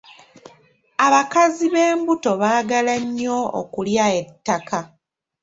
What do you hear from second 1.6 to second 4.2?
b'embuto baagala nnyo okulya